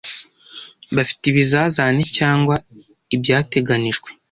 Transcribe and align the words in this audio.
bafite 0.95 1.23
ibizazane 1.27 2.03
cyangwa 2.17 2.55
ibyateganijwe 3.15 4.09